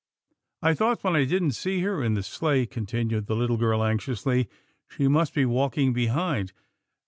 [0.63, 4.49] "I thought when I didn't see her in the sleigh," continued the little girl anxiously,
[4.89, 6.53] she must be walking behind.